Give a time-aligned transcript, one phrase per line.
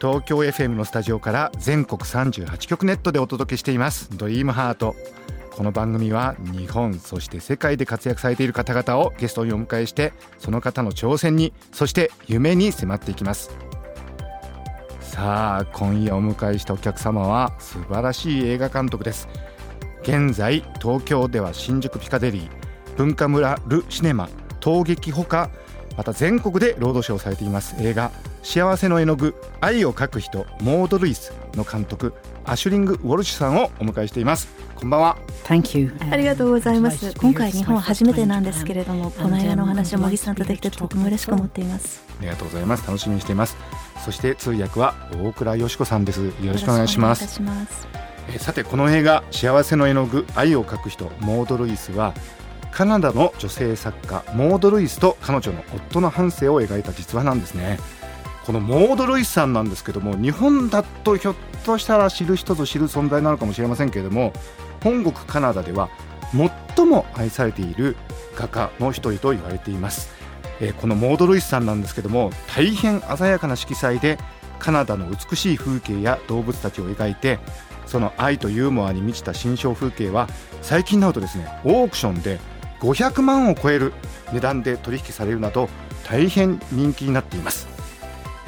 [0.00, 4.16] 東京 FM のスタジオから全国38局ネットでお届けしています。
[4.16, 4.94] ドリームハート。
[5.50, 13.50] この番組は日本そして世界で活躍されている方々をゲストにお迎えしてその方の挑戦にそして夢に迫っていきます。
[15.00, 19.28] さあ今夜お迎えしたお客様は素晴らしい映画監督です。
[20.02, 22.50] 現在東京では新宿ピカデリー
[22.96, 24.28] 文化村ルシネマ
[24.60, 25.50] 陶劇ほか
[25.96, 27.74] また全国でロードショーされています。
[27.80, 28.12] 映画
[28.42, 32.14] 「幸せの絵の具愛を描く人モード・ルイス」の監督
[32.44, 35.92] アシュリング・ウォルシュさんをお迎えしていますこんばんは Thank you.
[36.10, 37.14] ありがとうございます。
[37.18, 42.04] 今回日本は初めてなんですけれども、この映画のお話を茂木さんとできてとても嬉しく思っています。
[42.20, 43.56] ありがとうございます楽しみにしています
[44.04, 47.40] そして通訳は大倉よし子さんですよろしくお願いします。
[47.40, 47.88] えー
[48.38, 52.12] さてこの映画「幸せの絵の具愛を描く人モード・ルイス」は
[52.70, 57.78] カナダの女性作家モード・ルイスと彼女の夫の半生を描いた実話なんですね
[58.48, 61.34] このモード・ルイスさんなんですけども日本だとひょっ
[61.66, 64.32] としたら知る人ぞ知る存在なのかもしれませんけれども
[64.82, 65.90] 本国カナダでは
[66.74, 67.94] 最も愛されている
[68.36, 70.08] 画家の一人と言われています、
[70.60, 74.16] えーこのモード・ルイスさんなんですけども大変鮮やかな色彩で
[74.58, 77.38] カナダの美しい風景や動物たちを描いて
[77.84, 80.26] その愛とユーモアに満ちた新象風景は
[80.62, 82.40] 最近になるとですねオークションで
[82.80, 83.92] 500万を超える
[84.32, 85.68] 値段で取引されるなど
[86.06, 87.68] 大変人気になっています、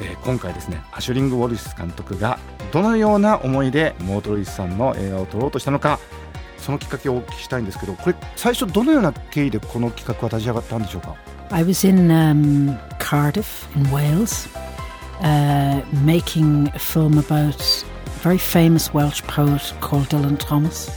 [0.01, 2.39] えー今回ですねアシュリング・ウォルシス監督が
[2.71, 5.99] どのような思いでモード・ルイスさんの映画を撮ろうとしたのか
[6.57, 11.15] そのきっかけをお聞きしたいんですけどこれ最初どのような経緯でこの企画は立ち上がったんでしょうか
[11.49, 14.47] ？I was in um, Cardiff in Wales
[15.21, 20.89] uh, making a film about a very famous Welsh poet called Dylan Thomas.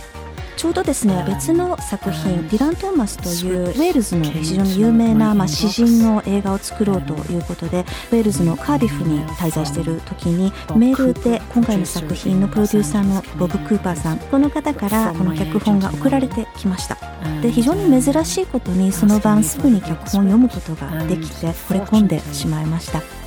[0.57, 7.81] ちょうどですね、別の作品、ディラン・トーマスというウェールズの非常に有名な、まあ、詩人の映画を作ろうということで、
[8.13, 16.97] ウェールズのカーディフに滞在している時に、メールで今回の作品のプロデューサーのボブ・クーパーさん、この方からこの脚本が送られてきました。
[17.43, 23.24] で非常に珍しいことにその晩すぐに脚本を読むことができて惚れ込んでしまいました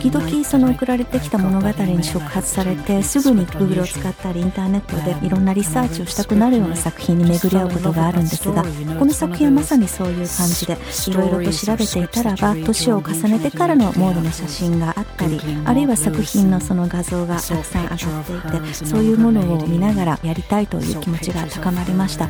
[0.00, 5.30] 時々その送られてきた物語に触発されてすぐに Google を使ったりインターネットでい。
[5.36, 8.62] ろんなリサーチをしたくなるような作品に巡り合うことがあるんですが
[8.98, 10.76] この作品はまさにそういう感じで
[11.08, 22.28] いろいろと調べていたらば年を重ねてからのモードの写真があったりあるいは作品のその画像がたくさん上がっていてそういうものを見ながらやりたいという気持ちが高まりました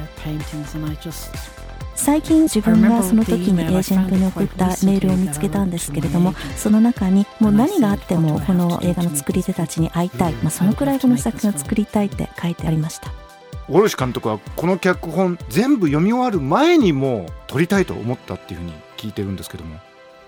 [1.96, 13.10] 最近自分がその時にエージェントに送ったメールを見つけたんですけれどもその中にもう何があってもこの映画の作り手たちに会いたい、まあ、そのくらいこの作品を作りたいって書いてありました。
[13.68, 19.80] ウォルシュ監督はこの脚本全部読み終わる前にもう撮りたいと思ったっていうふうに聞いてるんですけども。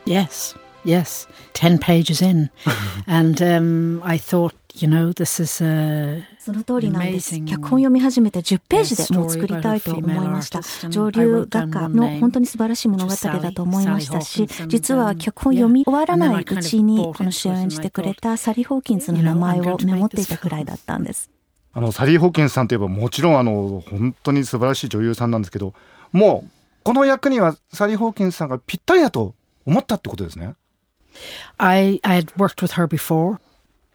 [0.06, 2.50] Yes, yes, ten pages in,
[3.06, 7.38] and um, I thought, you know, this is a その通りなんです。
[7.44, 10.62] 脚本読み始めて10ページでもう作りたいと思いました。
[10.88, 21.28] 上流画家の本当に素晴らしい物語だと思いましたし実は脚本読み終わらないうちにこの主演を演じてくれたサリー・ホーキンスの名前をメモっていたくらいだったんです。
[21.74, 25.74] あのサリー・ホーキンスさんといえばもちろんあの本当に素晴らしい女優さんなんですけど
[26.12, 26.50] もう
[26.82, 29.34] この役にはサリー・ホーキンスさんがぴったりだと
[29.66, 30.54] 思ったってことですね。
[31.58, 33.38] I I had worked with her before.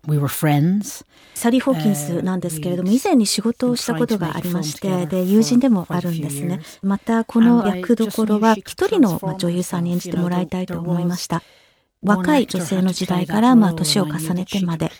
[0.07, 1.05] We were friends.
[1.33, 6.59] サリー・ホーキンスなんですけれども、以前に仕事をしたことがありまして、で、友人でもあるんですね。
[6.81, 11.41] また、この役どころは一人のまあ女優さんに演じてもらいたいと思いました。
[12.03, 14.91] 若い女性の時代から、まあ、年を重ねてまで。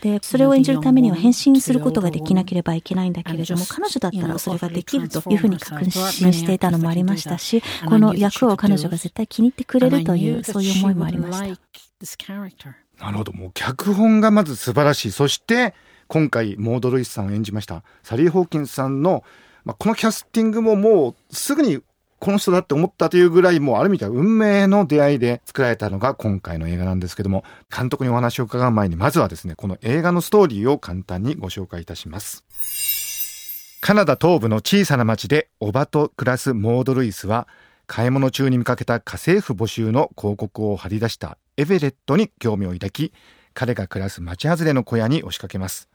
[0.00, 12.87] で、それを演じるためには変身することができなければいけないんだけれども、彼女だったらそれができるというふうに確信していたのもありましたし、この役を彼女が絶対気に入ってくれるという、そういう思いもありました。
[13.00, 13.32] なるほど。
[13.32, 15.12] もう脚本がまず素晴らしい。
[15.12, 15.74] そして
[16.08, 19.22] 今回モード・ルイスさんを演じましたサリー・ホーキンスさんの、
[19.64, 21.80] まあ、このキャスティングももうすぐに
[22.18, 32.44] この人だって思ったというぐらいもうある意味では運命の出会いで作られたのが今回の映画なんですけども監督にお話を伺う前にまずはですねこの映画のストーリーを簡単にご紹介いたします。
[33.80, 37.46] カナダ東部の小さな町でおばと暮らすモード・ルイスは
[37.88, 43.14] 買い物中に見かけた家政婦募集の広告を貼り出したエベレットに興味を抱き
[43.54, 45.88] 彼が暮らす町外れの小屋に押しかけます。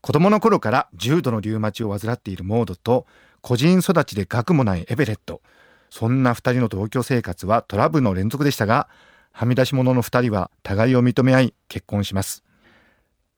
[0.00, 3.06] 子供の頃から重度のリウマチを患っているモードと
[3.42, 5.42] 個人育ちで学もないエベレット。
[5.90, 8.88] そんな二人の同居生活はトラブルの連続でしたが
[9.30, 12.42] はみ出し者の二人は互いを認め合い結婚します。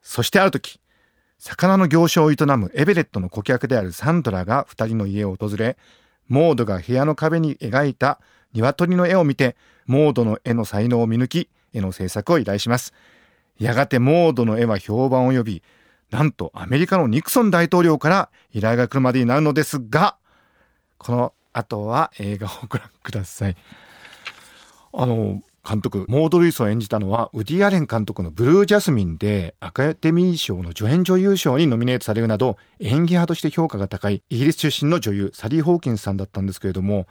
[0.03, 0.79] そしてある時
[1.39, 5.77] 魚の行商を営むエベレットの顧客であるサンドラが二人の家を訪れ
[6.33, 8.19] モードが部屋の壁に描いた
[8.55, 12.95] 鶏の絵を見てモードの絵の才能を見抜き絵の制作を依頼します。
[13.59, 15.63] やがてモードの絵は評判を呼び
[16.11, 20.17] なんとアメリカのニクソン大統領から依頼が来るまでになるのですが
[20.97, 23.57] この後は映画をご覧ください。
[24.95, 37.07] あの監督モード・ルイスを演じたのはウディ・アレン監督の「ブルー・ジャスミン」でアカデミー賞の助演女優賞にノミネートされるなど演技派として評価が高いイギリス出身の女優サリー・ホーキンスさんだったんですけれども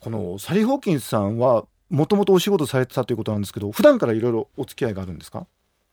[0.00, 5.46] このサリー・ホーキンスさんはもともとお仕事されてたということなんですけど普段からいろいろお付き合いがあるんですか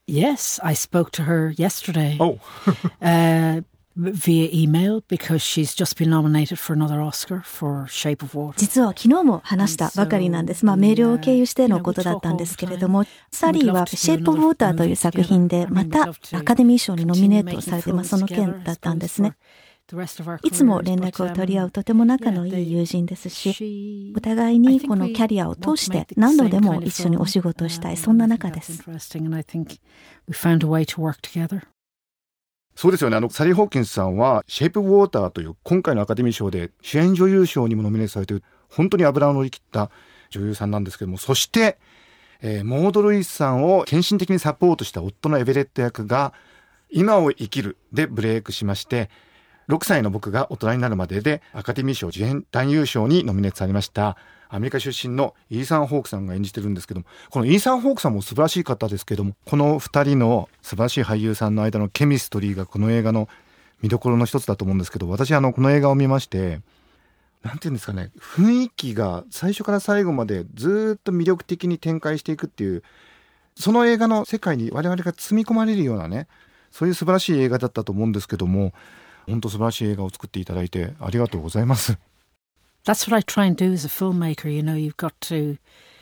[0.08, 2.16] ？Yes, I spoke to her yesterday.
[2.18, 2.38] Oh.
[3.00, 3.64] uh,
[3.96, 8.58] via email because she's just been nominated for another Oscar for Shape of Water.
[8.58, 10.66] 実は昨日も話したばかりなんです。
[10.66, 19.36] まあメールを経由してのことだったんですけれども、サリーはシェイプ・オブ・ウォーターという作品でまたアカデミー賞にノミネートされて、まあその件だったんですね。
[20.42, 28.82] いつも連絡を取り合うとても仲のいい友人ですし、お互いにこのキャリアを通して何度でも一緒にお仕事をしたい、そんな中です。
[32.76, 33.16] そうですよね。
[33.16, 39.90] あの、サリー・ホーキンスさんは、シェイプ・ウォーターという今回のアカデミー賞で主演女優賞にもノミネートされている、本当に油を乗り切った
[40.28, 41.78] 女優さんなんですけども、そして、
[42.42, 46.34] えー、モード・ルイスさんを献身的にサポートした夫のエベレット役が、
[46.90, 49.08] 今を生きるでブレイクしまして、
[49.68, 54.16] 6歳の僕が大人になるまででアカデミー賞主演男優賞にノミネートされました。
[54.48, 63.28] アメリカ出身のイーサン・ホークさんが演じてるんですけどもこのイーサン・ホークさんも素晴らしい方ですけどもこの2人の素晴らしい俳優さんの間のケミストリーがこの映画の
[63.82, 66.60] 見どころの一つだと思うんですけど私あのこの映画を見まして
[67.42, 72.82] なんて言うんですかね雰囲気が最初から最後までずっと魅力的に展開していくっていう
[73.56, 76.28] その映画の世界に我々が積み込まれるようなね
[76.70, 78.72] そういう素晴らしい映画だったと思うんですけども
[79.26, 81.98] 本当素晴らしい映画を作っていただいてありがとうございます。
[82.84, 84.48] That's what I try and do as a filmmaker.
[84.48, 85.58] You know, you've got to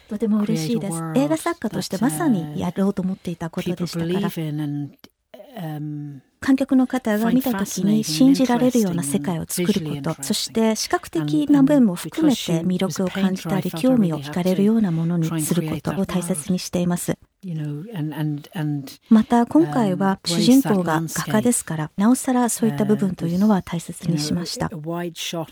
[0.09, 1.03] とても嬉しいです。
[1.17, 4.31] 映画作家としてまさにやろうと思っていたことでしたから。
[6.41, 17.17] 観客の方が見た時に信じられるような世界を作ることそして視覚的な面も含めて魅力を感じたり興味を惹かれるようなものにすることを大切にしています。
[19.11, 24.71] また今回は主人公が画家ですからなおさらそういった部分というのは大切にしました。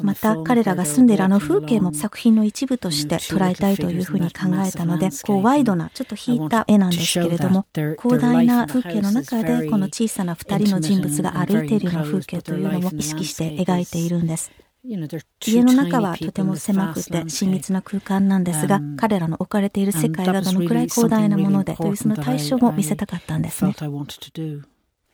[0.01, 14.51] また彼らが住んでいるあの風景も作品の一部として捉えたいというふうに考えたのでこうワイドなちょっと引いた絵なんですけれども広大な風景の中でこの小さな2人の人物が歩いているような風景というのも意識して描いているんです
[14.85, 23.75] 家の中はとても狭くて親密な空間なんですが、彼らの置かれている世界がどのくらい広大なものでというその対象も見せたかったんですね。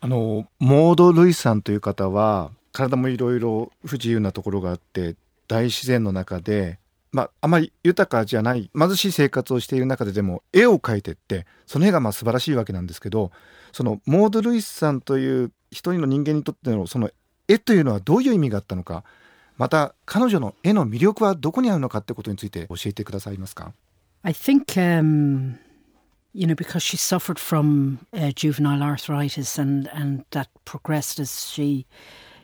[0.01, 5.17] あのモード・ルイさんという方は体もいろいろ不自由なところがあって
[5.49, 6.79] 大自然の中で、
[7.11, 13.33] まあ、あまり豊かじゃない貧しい生活をしている中ででも絵を描いてってその絵がまあ素晴らしいわけなんですけど
[13.73, 17.11] そのモード・ルイスさんという一人の人間にとってのその
[17.49, 19.05] 絵というのはどういう意味があったのか
[19.59, 23.73] また彼女の絵の魅力はどこにあるのかってことについて教えてくださいますか
[24.23, 25.57] I think、um,
[26.33, 31.87] you know because she suffered from、uh, juvenile arthritis and and that progressed as she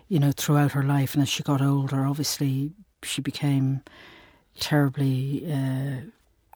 [0.09, 3.81] you know throughout her life and as she got older obviously she became
[4.59, 6.03] terribly、uh,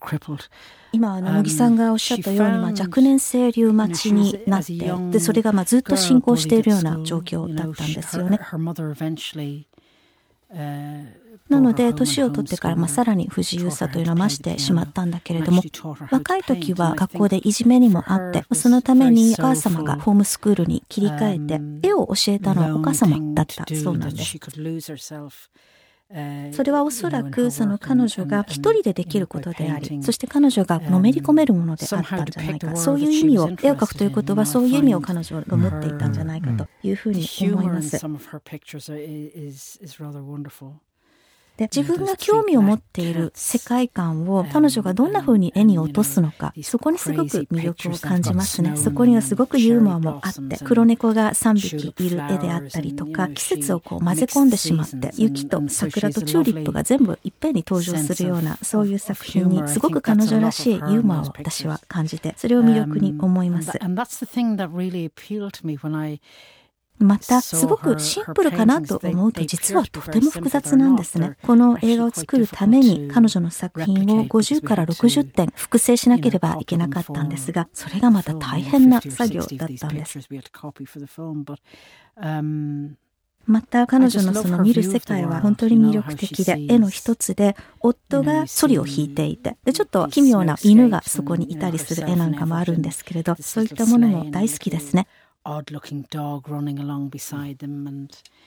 [0.00, 0.48] crippled
[0.92, 4.74] 今あの乃木さんがおっしゃったように、まあ、若年性リウマチになって
[5.10, 8.38] でそれがまあずっと進行しているような状況だったんですよね。
[10.50, 15.62] なので年を取ってからまあさらに不自由さというのは増してしまったんだけれども
[16.10, 24.38] 若い時は学校でいじめにもあってそのためにお母様がホームスクールに切り替えて絵を教えたのはお母様だったそうなんです。
[26.52, 37.98] それはおそらくその彼女が一人でできることでありそして彼女がのめり込めるものであったんじゃないかそういう意味を絵を描くということはそういう意味を彼女が持っていたんじゃないかというふうに思います。
[41.58, 48.76] で、自分が興味を持っている世界観を彼女がどんな風に絵に落とすのか、そこにすごく魅力を感じますね。
[48.76, 63.72] そこにはすごくユーモアもあって、黒猫が3匹いる絵であったりとか、季節をこう混ぜ込んでしまって、雪と桜とチューリップが全部いっぺんに登場するような、そういう作品にすごく彼女らしいユーモアを私は感じて、それを魅力に思います。
[66.98, 71.36] また、すごくシンプルかなと思うと実はとても複雑なんですね。
[71.42, 80.18] この映画を作るために彼女の作品を50から60点複製しなければいけなかったんですが、それがまた大変な作業だったんです。
[83.46, 95.06] また彼女のその見る世界は本当に魅力的で、絵の一つで夫がソリを弾いていて、で、ちょっと奇妙な犬がそこにいたりする絵なんかもあるんですけれど、そういったものも大好きですね。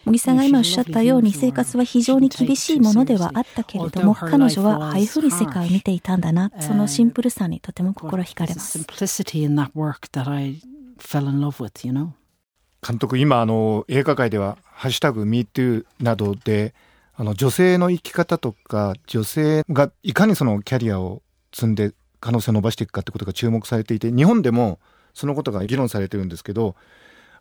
[0.06, 8.80] 茂木さんが今おっしゃったように生活は非常に厳しいものではあったけれども彼女はああいうふうに世界を見ていたんだなそのシンプルさにとても心惹かれます。
[12.88, 16.74] 監督今あの映画界では「ハッシュタグ #MeToo」などで
[17.16, 21.22] あの女性の生き方とか女性がいかにそのキャリアを
[21.54, 24.80] 積んで可能性を伸ばしていくかってことが注目されていて日本でも
[25.14, 26.76] そのことが議論されてるんですけど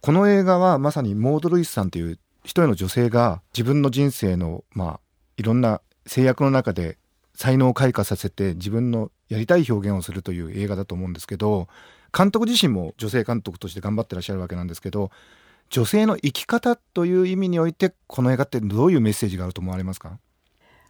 [0.01, 5.01] この映画はまさにモード・ルイスさんという一人の女性が自分の人生のまあ
[5.37, 6.99] いろんな制約の中で
[7.35, 11.69] 才能を開花させて自分のやりたい表現をするという映画だと思うんですけど
[12.17, 15.11] 監督自身も女性監督として頑張ってらっしゃるわけなんですけど
[15.69, 20.19] 女性の生き方という意味においてこの映画ってどういうメッセージがあると思われますか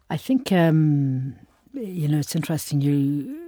[0.09, 1.35] ？I think、um,
[1.75, 3.40] you know it's interesting you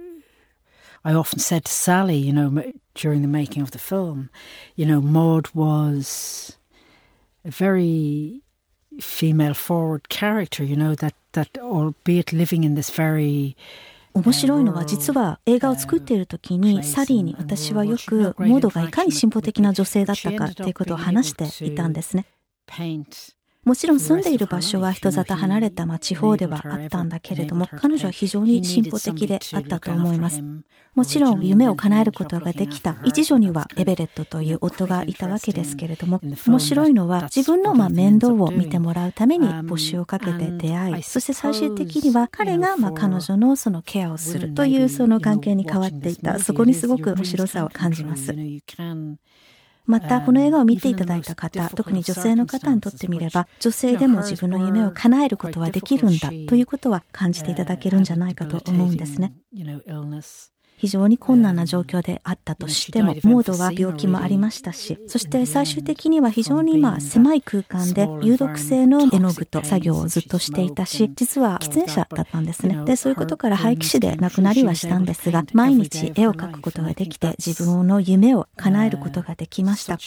[1.04, 2.62] I often said to Sally, you know,
[2.94, 4.30] during the making of the film,
[4.76, 6.58] you know, Maud was
[7.44, 8.42] a very
[9.00, 13.56] female forward character, you know, that, that albeit living in this very
[14.14, 22.26] 面白いのは実は映画を作っている時にサリーに私はよくモードがいかに進歩的な女性だったかっていうことを話していたんですね。
[23.63, 30.43] もちろん住んでいる場所は人里離れた、まあ、地方ではあったんだけれども、彼女は非常に進歩的であったと思います。
[30.95, 48.35] もちろん夢を叶えることができた一女にはエベレットという夫がいたわけですけれども、面白いのは自分のまあ面倒を見てもらうために募集をかけて出会い、そして最終的には彼がまあ彼女のそのケアをするというその関係に変わっていた、そこにすごく面白さを感じます。
[49.85, 59.33] またこの映画を見ていただいた方特に女性の方にとってみれば女性でも自分の夢を叶えることはできるんだということは感じていただけるんじゃないかと思うんですね。
[60.83, 72.83] 非常に困難な状況であったとしても、モードは病気もありましたし、そして最終的には非常にまあ狭い空間で有毒性の絵の具と作業をずっとしていたし、実は喫煙者だったんですね。
[72.83, 79.95] で、そういうことから廃棄死で亡くなりはしたんですが、毎日絵を描くことができて、自分の夢を叶えることができました。
[79.95, 80.03] で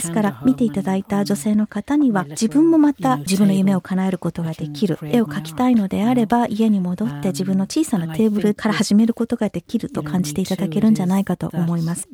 [0.00, 12.08] すから、見ていただいた女性の方には、自分もまた自分の夢を叶えることができる、絵を描きたいのであれば家に戻って自分の小さなテーブルから始めることができると感じていただけるんじゃないかと思います。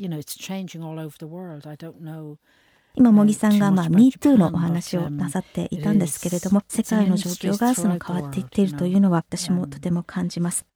[2.94, 10.66] 今、茂木さんが、まあ、MeToo のお話をなさっていたんですけれども、世界の状況がその変わっていっているというのは、私もとても感じます。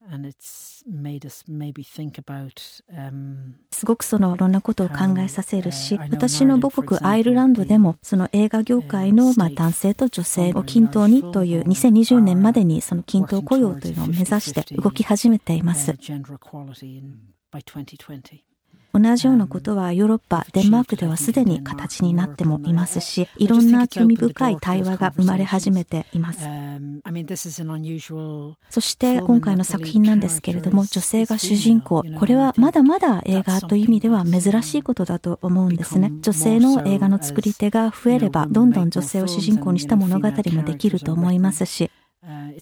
[3.72, 15.92] すごくそのいろんなことを考えさせるし、私の母国アイルランドでも、その映画業界のまあ男性と女性を均等にという2020年までにその均等雇用というのを目指して動き始めています。
[18.98, 26.48] 同じようなことはヨーロッパ、デンマークではすでに形になってもいますし、いろんな興味深い対話が生まれ始めています。
[28.70, 36.12] そして今回の作品なんですけれども、女性が主人公、これはまだまだ映画という意味では珍しいことだと思うんですね。
[36.22, 41.90] 女性の映画の作り手が増えれば、どんどん女性を主人公にした物語もできると思いますし、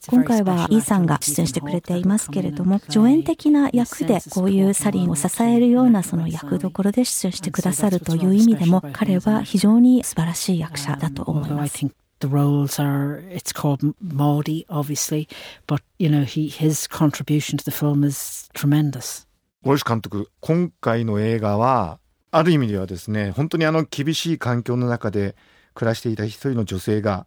[0.09, 11.87] 今回はイーさんが出演してくれていますけれども、助演的な役でこういうサリンを支えるようなその役どころで出演してくださるという意味でも、彼は非常に素晴らしい役者だと思います。
[12.21, 15.29] the roles are it's called Maudie obviously
[15.67, 19.27] but you know he his contribution to the film is tremendous
[19.63, 21.99] 大石監督今回の映画は
[22.31, 25.37] ある意味ではですね本当にあの厳しい環境の中で
[25.75, 27.27] 暮らしていた一人の女性が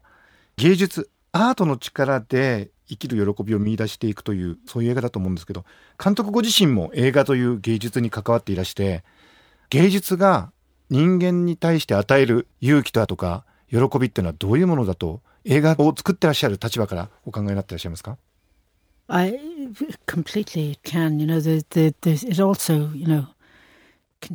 [0.55, 5.65] 芸術アートの力で生きる喜びを見出していくというそういう映画だと思うんですけど
[6.01, 9.03] 監督ご自身も映画という芸術に関わっていらして
[9.69, 10.51] 芸術が
[10.89, 18.17] 人間に対して与える勇気だとか喜びっていうのはどういうものだと映画を作ってらっしゃる立場からお考えになってらっしゃいますか
[19.09, 19.39] ？I
[20.05, 21.19] completely can.
[21.19, 23.27] You know, the, the, the, it also, you know,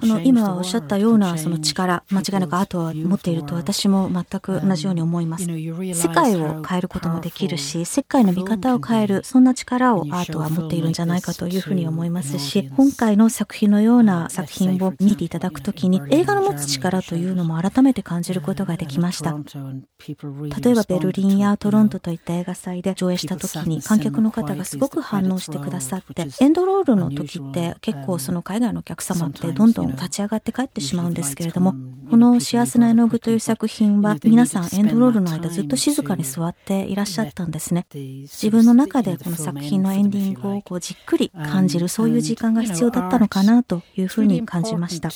[0.02, 5.44] あの今おっしゃったようなその力間違いなくアートは持っていると私も全く同じように思います。
[5.44, 19.36] 世界を変えることもできるし世界の見方を変えるそんな力をアートは持っているんじゃないかというふうに思いますし今回の作品のような作品を見ていただくときに映画の持つ力というのも改めて感じることができました。
[19.36, 31.74] 例えばベルリンやトロントといった映画祭で上映した時に観客の方がすごく反応してくださってエンドロールの時って結構その海外のお客様ってどんどんどん立ち上がって帰ってしまうんですけれども、
[32.10, 37.86] この幸せな絵の具という作品は皆さんエンドロールの間ずっと静かに座っていらっしゃったんですね。
[37.94, 45.08] 自分の中でこの作品のエンディングをこうじっくり感じるそういう時間が必要だったのかなというふうに感じました。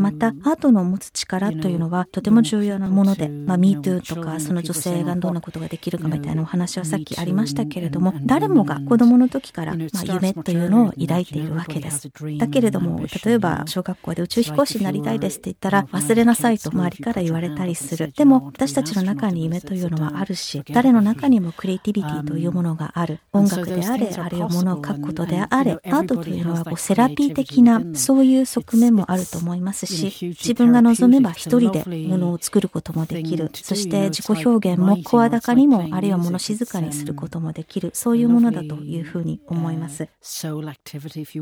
[0.00, 12.10] またアートの持つ力というのはとても重要なもので、まあ、MeToo とかその女性がどんなことができるかみたいなお話はさっきありましたけれども、誰もが子供の時から、まあ、夢というのを抱いているわけです。
[12.38, 18.12] だけれども、例えば小学校で宇宙飛行士になりたいですって言ったら忘れなさいと周りから言われたりする。
[18.16, 23.20] でも私たちの中に夢というのはあるし、誰の中にもクリエイティビティというものがある。
[23.32, 33.50] 音楽であれ、あるいは物を書くことであれ、アートというのはこうセラピー的なそういう側面もあると思いますし、自分が望めば一人で物を作ることもできる。
[33.54, 37.90] そして自己表現も声高にも、あるいは物静かにすることもできる。
[37.94, 40.08] そういうものだというふうに思います。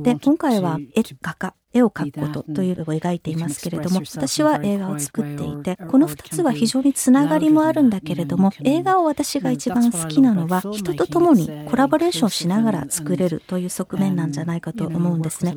[0.02, 15.55] で、今回は絵画家、絵を描くことというのを描いていますけれども、私は映画を作っていて、この2つは非常につながりもあるんだけれども、映画を私が一番好きなのは、人と共にコラボレーションしながら作れるという側面なんじゃないかと思うんですね。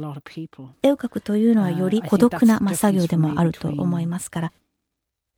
[0.82, 4.54] 絵を描くというのはより孤独な、ま作業でもあると思いますから、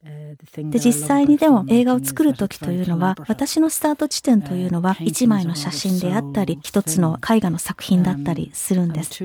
[0.03, 9.23] で実際にでも映画を作る時というのは私のスタート地点というのは一枚の写真であったり一つの絵画の作品だったりするんです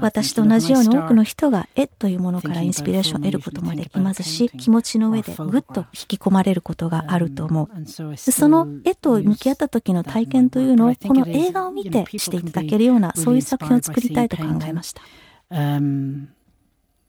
[0.00, 15.02] 私と同じように多くの人が絵というものからインスピレーションを得ることもできますし気持ちの上でぐっと引き込まれることがあると思うその絵と向き合った時の体験というのをこの映画を見てしていただけるようなそういう作品を作りたいと考えました。
[15.50, 16.28] Um,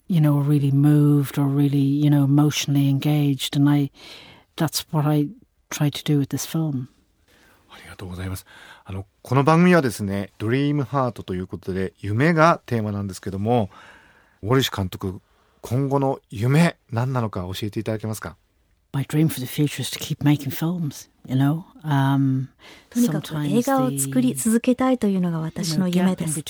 [0.07, 3.55] you know, really moved or really, you know, emotionally engaged.
[3.55, 3.89] And I,
[4.57, 5.29] that's what I
[5.69, 6.89] try to do with this film.
[7.73, 8.45] ありがとうございます。
[8.85, 13.69] あの、この番組はですね、ドリームハートということで、夢がテーマなんですけども、
[14.41, 15.21] ウォリシュ監督、
[15.61, 18.35] 今後の夢、何なのか教えていただけますか
[18.91, 21.65] ？My dream for the future is to keep making films, you know?
[21.83, 22.47] Um,
[22.93, 26.43] とにかく映画を作り続けたいというのが私の夢です。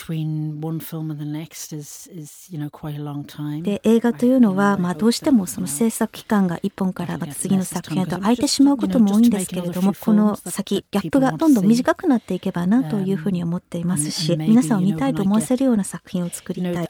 [3.64, 16.90] で、映画というのは、まあ、どうしてもその制作期間が一本からまた次の作品へと空いてしまうことも多いんですけれども、この先、ギャップがどんどん短くなっていけばなというふうに思っていますし、皆さんを見たいと思わせるような作品を作りたい。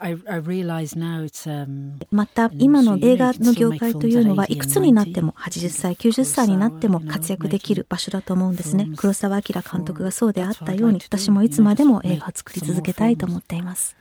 [2.10, 8.88] また、今の映画の業界というのは、いくつになっても、80歳、90歳になっても活躍できる場所だと思うんですね。
[8.96, 10.34] 黒澤明監督がそう。
[10.34, 13.96] であったように私もいつまでも映画を作り続けたいと思っています。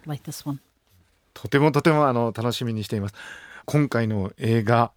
[1.34, 3.14] とてもとてもあの楽しみにしています。
[3.64, 4.92] 今回の映画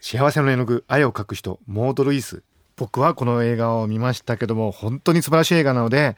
[0.00, 2.42] 幸せの絵の具愛を描く人モード・ルイス。
[2.76, 6.16] 僕はこの映画を見ましたけども本当に素晴らしい映画なので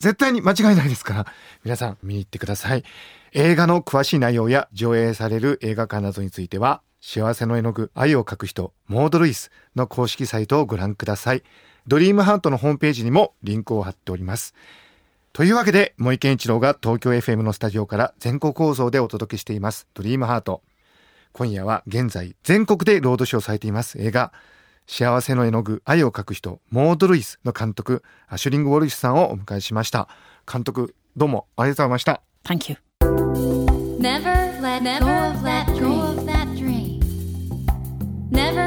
[0.00, 1.26] 絶対に間違いないですから
[1.62, 2.84] 皆さん見に行ってください。
[3.32, 11.42] 映画の詳しい内容や上映される映画館などについては幸せの絵の具愛を描く人モード・ルイスの公式サイトをご覧ください
[11.86, 14.54] ドリームハートのホームページにもリンクを貼っております。
[15.34, 20.62] というわけで、森健一郎が東京 FM のスタジオから全国放送でお届けしています、ドリームハート。
[21.32, 24.32] 今夜は現在、全国でロードショーされています映画、
[24.86, 30.08] 幸せの絵の具、愛を描く人、モード・ルイスの監督、アシュリング・ウォルシュさんをお迎えしました。
[30.50, 32.22] 監督、どうもありがとうございました。
[32.44, 32.78] Thank you.
[34.00, 36.33] Never let go of that dream.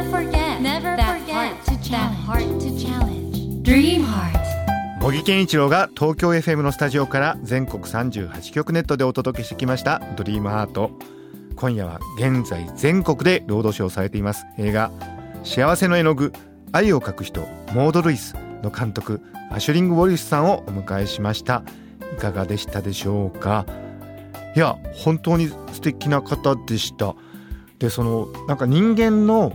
[0.07, 1.53] Never forget, never forget
[1.91, 3.61] that heart to challenge.
[3.61, 4.39] Dream Heart.
[5.01, 10.91] 茂木健一郎が東京 FM のスタジオから全国38局ネットでお届けしてきました「ドリームハート
[11.57, 14.45] 今夜は現在全国でロードショーされています。
[14.57, 14.91] 映画
[15.43, 16.31] 「幸せの絵の具
[16.71, 17.41] 愛を描く人
[17.73, 21.63] モード・ルイス」の監督アシュリング・ウォリスさんをお迎えしました。
[22.13, 23.65] いかがでしたでしょうか？
[24.55, 27.13] いや本当に素敵な方でした。
[27.79, 29.53] でそのなんか人間の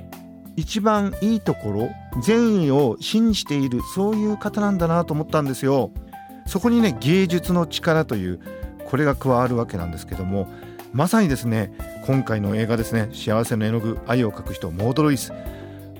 [0.56, 1.90] 一番いいところ
[2.22, 5.90] 善意を信じているそういう方なんだなと思ったんですよ。
[6.46, 8.40] そこにね芸術の力という
[8.86, 10.48] これが加わるわけなんですけども
[10.92, 11.72] まさにですね
[12.06, 15.32] 今回の映画ですね幸せの絵の具愛を描く人モード・ルイス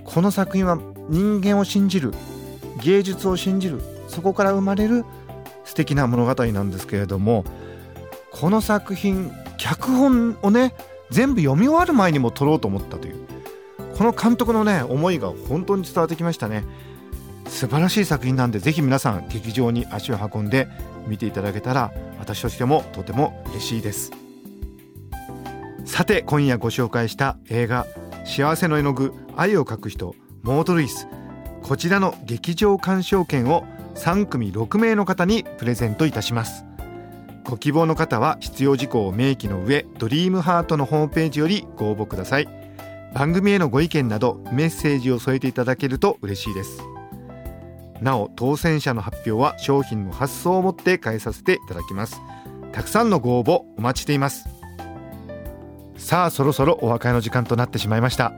[0.04, 2.12] この作品は人間を信じる
[2.82, 5.04] 芸術を信じるそこから生まれる
[5.64, 7.44] 素敵な物語なんですけれども
[8.30, 10.74] この作品脚本をね
[11.10, 13.31] 全部読み終わる前にも撮ろうと思ったという
[13.96, 16.64] この監督のね思いが本当に伝わってきましたね。
[17.46, 20.68] 素晴らしい作品なんでぜひ皆さん劇場に足を運んで
[21.06, 24.12] 見ていただけたら私としてもとても嬉しいです。
[25.84, 27.86] さて今夜ご紹介した映画
[28.24, 31.08] 「幸せの絵の具愛を描く人モード・ルイス」
[31.62, 36.64] こちらの劇場鑑賞券を3組6名の方にプレゼントいたします。
[37.44, 42.61] ご希望の方は必要事項を明記の上ドリームハートのホームページよりご応募ください。
[43.14, 46.82] 番組へのご意見などメッセージを添えていただけると嬉しいです。
[48.00, 52.20] なお当選者の発表は商品の発送をもって返させていただきます。
[52.72, 54.48] たくさんのご応募お待ちしています。
[55.96, 58.32] さあそろそろお別れの時間となってしまいました。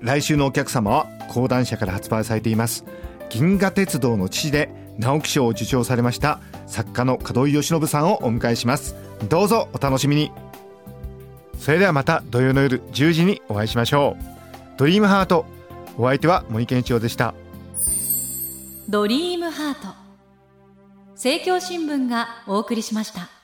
[0.00, 2.84] 来週のお客様は講談社から発売されています
[3.28, 8.94] 銀河鉄道の父で直木賞を受賞されました作家の門井義信さんをお迎えします。
[9.28, 10.49] どうぞお楽しみに。
[11.60, 14.24] それではまた土曜の夜10時にお会いしましょう。
[14.78, 15.44] ドリームハート。
[15.98, 17.34] お相手は森健一郎でした。
[18.88, 19.88] ドリームハート。
[21.10, 23.39] 政教新聞がお送りしました。